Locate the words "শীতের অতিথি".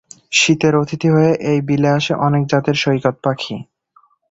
0.31-1.09